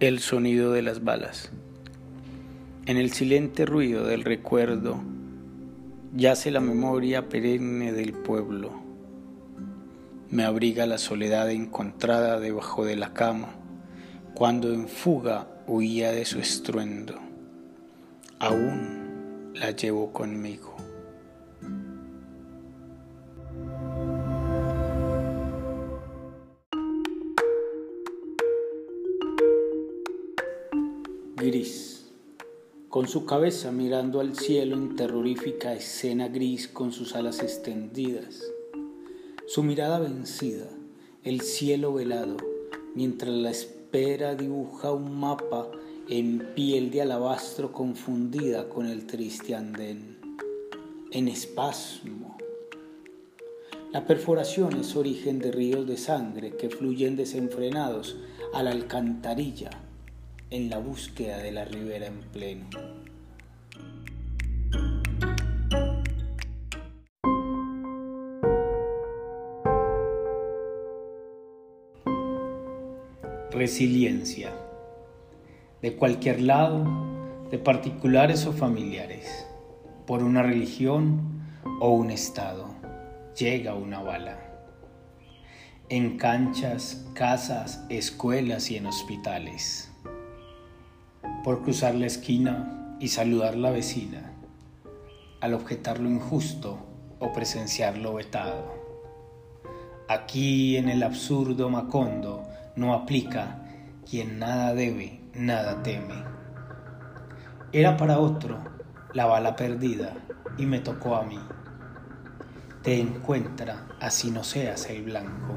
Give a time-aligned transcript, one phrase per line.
[0.00, 1.50] El sonido de las balas.
[2.86, 4.98] En el silente ruido del recuerdo
[6.16, 8.72] yace la memoria perenne del pueblo.
[10.30, 13.50] Me abriga la soledad encontrada debajo de la cama,
[14.34, 17.16] cuando en fuga huía de su estruendo.
[18.38, 20.69] Aún la llevo conmigo.
[31.40, 32.04] Gris,
[32.90, 38.44] con su cabeza mirando al cielo en terrorífica escena gris con sus alas extendidas,
[39.46, 40.66] su mirada vencida,
[41.24, 42.36] el cielo velado,
[42.94, 45.70] mientras la espera dibuja un mapa
[46.10, 50.18] en piel de alabastro confundida con el triste andén,
[51.10, 52.36] en espasmo.
[53.92, 58.18] La perforación es origen de ríos de sangre que fluyen desenfrenados
[58.52, 59.70] a la alcantarilla
[60.50, 62.66] en la búsqueda de la ribera en pleno.
[73.52, 74.52] Resiliencia.
[75.82, 76.84] De cualquier lado,
[77.50, 79.46] de particulares o familiares,
[80.06, 81.44] por una religión
[81.80, 82.74] o un estado,
[83.38, 84.38] llega una bala.
[85.88, 89.89] En canchas, casas, escuelas y en hospitales
[91.44, 94.32] por cruzar la esquina y saludar la vecina,
[95.40, 96.78] al objetar lo injusto
[97.18, 98.74] o presenciar lo vetado.
[100.08, 102.42] Aquí en el absurdo Macondo
[102.76, 103.62] no aplica
[104.08, 106.24] quien nada debe, nada teme.
[107.72, 108.58] Era para otro
[109.14, 110.14] la bala perdida
[110.58, 111.40] y me tocó a mí.
[112.82, 115.56] Te encuentra así no seas el blanco,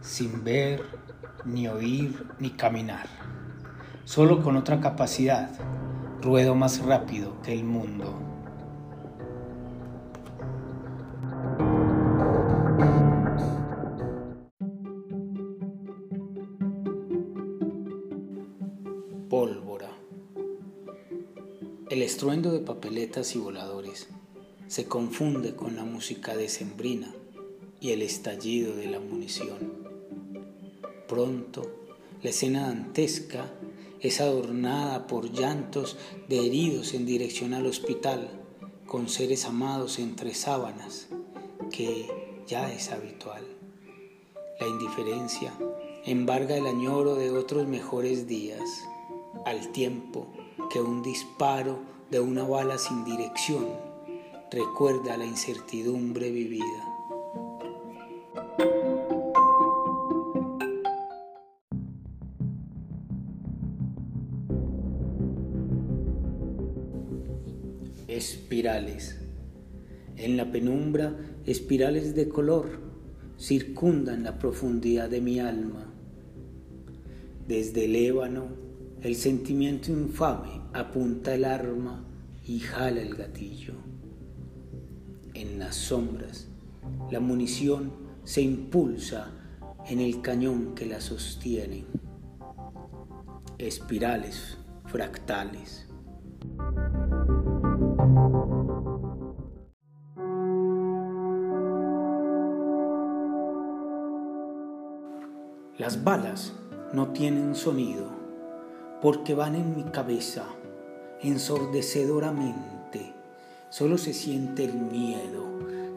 [0.00, 0.82] sin ver,
[1.44, 3.06] ni oír, ni caminar
[4.04, 5.50] Solo con otra capacidad
[6.20, 8.12] ruedo más rápido que el mundo.
[19.30, 19.90] Pólvora.
[21.88, 24.08] El estruendo de papeletas y voladores
[24.66, 27.14] se confunde con la música decembrina
[27.80, 29.58] y el estallido de la munición.
[31.08, 31.62] Pronto,
[32.22, 33.46] la escena dantesca
[34.00, 35.96] es adornada por llantos
[36.28, 38.28] de heridos en dirección al hospital,
[38.86, 41.08] con seres amados entre sábanas,
[41.70, 42.06] que
[42.46, 43.44] ya es habitual.
[44.60, 45.52] La indiferencia
[46.04, 48.60] embarga el añoro de otros mejores días,
[49.44, 50.26] al tiempo
[50.70, 51.78] que un disparo
[52.10, 53.66] de una bala sin dirección
[54.50, 56.93] recuerda la incertidumbre vivida.
[68.16, 69.18] Espirales.
[70.16, 72.80] En la penumbra, espirales de color
[73.38, 75.92] circundan la profundidad de mi alma.
[77.48, 78.46] Desde el ébano,
[79.02, 82.04] el sentimiento infame apunta el arma
[82.46, 83.74] y jala el gatillo.
[85.34, 86.48] En las sombras,
[87.10, 87.92] la munición
[88.24, 89.32] se impulsa
[89.86, 91.84] en el cañón que la sostiene.
[93.58, 95.86] Espirales fractales.
[105.84, 106.54] Las balas
[106.94, 108.06] no tienen sonido
[109.02, 110.46] porque van en mi cabeza
[111.20, 113.12] ensordecedoramente.
[113.68, 115.44] Solo se siente el miedo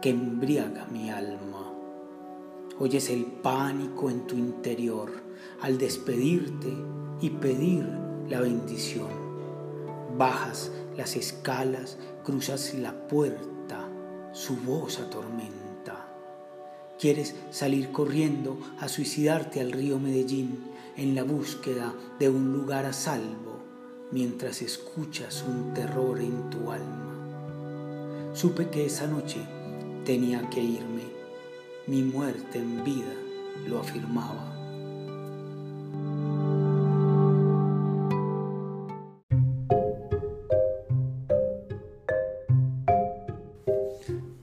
[0.00, 1.72] que embriaga mi alma.
[2.78, 5.10] Oyes el pánico en tu interior
[5.60, 6.72] al despedirte
[7.20, 7.84] y pedir
[8.28, 9.10] la bendición.
[10.16, 13.88] Bajas las escalas, cruzas la puerta,
[14.30, 15.61] su voz atormenta.
[17.02, 20.60] Quieres salir corriendo a suicidarte al río Medellín
[20.96, 23.58] en la búsqueda de un lugar a salvo
[24.12, 28.30] mientras escuchas un terror en tu alma.
[28.34, 29.40] Supe que esa noche
[30.04, 31.02] tenía que irme.
[31.88, 33.12] Mi muerte en vida
[33.66, 34.56] lo afirmaba.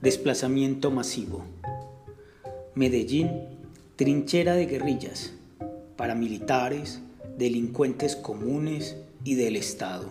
[0.02, 1.42] Desplazamiento masivo.
[2.80, 3.28] Medellín,
[3.96, 5.34] trinchera de guerrillas,
[5.98, 7.02] paramilitares,
[7.36, 10.08] delincuentes comunes y del Estado.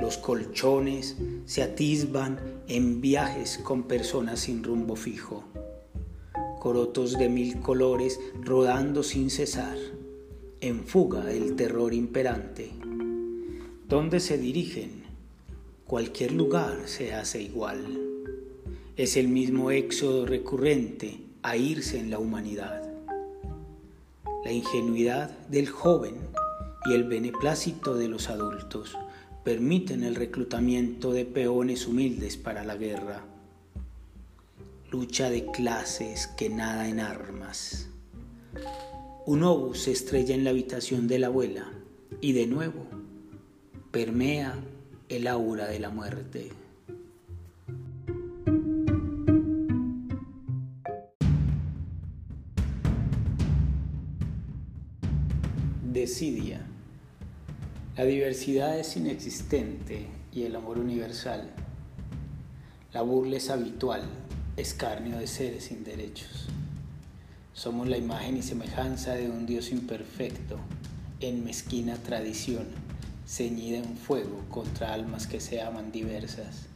[0.00, 5.44] Los colchones se atisban en viajes con personas sin rumbo fijo.
[6.58, 9.78] Corotos de mil colores rodando sin cesar.
[10.60, 12.70] en fuga del terror imperante.
[13.88, 15.04] ¿Dónde se dirigen?
[15.86, 18.00] Cualquier lugar se hace igual.
[18.96, 22.82] Es el mismo éxodo recurrente a irse en la humanidad.
[24.44, 26.16] La ingenuidad del joven
[26.86, 28.96] y el beneplácito de los adultos
[29.44, 33.24] permiten el reclutamiento de peones humildes para la guerra.
[34.90, 37.88] Lucha de clases que nada en armas.
[39.26, 41.70] Un obús se estrella en la habitación de la abuela
[42.20, 42.86] y de nuevo
[43.90, 44.58] permea
[45.08, 46.50] el aura de la muerte.
[57.96, 61.48] La diversidad es inexistente y el amor universal.
[62.92, 64.02] La burla es habitual,
[64.56, 66.48] escarnio de seres sin derechos.
[67.52, 70.58] Somos la imagen y semejanza de un Dios imperfecto,
[71.20, 72.66] en mezquina tradición,
[73.24, 76.66] ceñida en fuego contra almas que se aman diversas.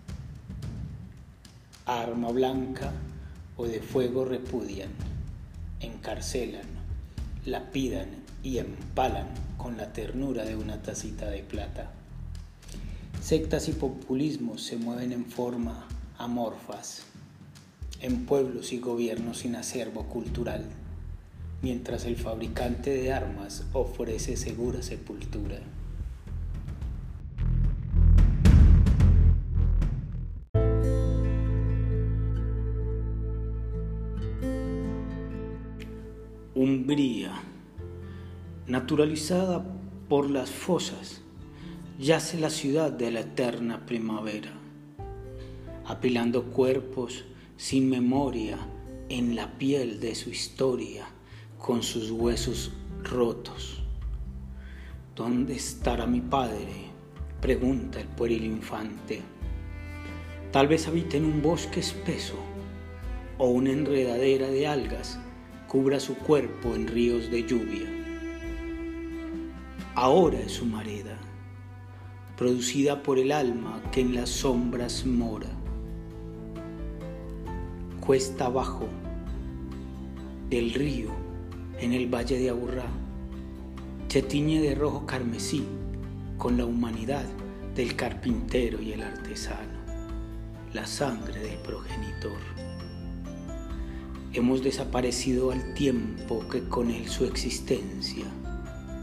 [1.85, 2.93] Arma blanca
[3.57, 4.91] o de fuego repudian,
[5.81, 6.67] encarcelan,
[7.45, 9.27] lapidan y empalan
[9.57, 11.91] con la ternura de una tacita de plata.
[13.21, 17.03] Sectas y populismos se mueven en forma amorfas,
[18.01, 20.65] en pueblos y gobiernos sin acervo cultural,
[21.61, 25.59] mientras el fabricante de armas ofrece segura sepultura.
[36.55, 37.33] Umbría,
[38.67, 39.65] naturalizada
[40.09, 41.23] por las fosas,
[41.99, 44.53] yace la ciudad de la eterna primavera,
[45.85, 47.25] apilando cuerpos
[47.57, 48.59] sin memoria
[49.09, 51.07] en la piel de su historia,
[51.59, 52.73] con sus huesos
[53.03, 53.83] rotos.
[55.15, 56.87] ¿Dónde estará mi padre?
[57.41, 59.23] pregunta el pueril infante.
[60.51, 62.35] Tal vez habite en un bosque espeso
[63.39, 65.21] o una enredadera de algas
[65.69, 68.06] cubra su cuerpo en ríos de lluvia.
[69.99, 71.17] Ahora es su mareda,
[72.37, 75.49] producida por el alma que en las sombras mora
[77.99, 78.87] cuesta abajo
[80.51, 81.09] del río
[81.79, 82.85] en el valle de Aburrá.
[84.09, 85.65] Se tiñe de rojo carmesí
[86.37, 87.25] con la humanidad
[87.75, 89.79] del carpintero y el artesano,
[90.75, 92.37] la sangre del progenitor.
[94.35, 98.27] Hemos desaparecido al tiempo que con él su existencia,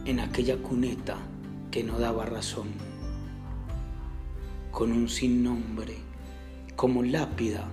[0.05, 1.17] en aquella cuneta
[1.71, 2.67] que no daba razón,
[4.71, 5.07] con un
[5.43, 5.97] nombre
[6.75, 7.69] como lápida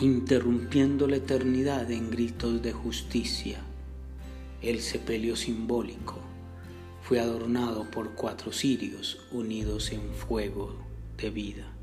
[0.00, 3.58] interrumpiendo la eternidad en gritos de justicia.
[4.62, 6.20] El sepelio simbólico
[7.02, 10.76] fue adornado por cuatro cirios unidos en fuego
[11.16, 11.79] de vida.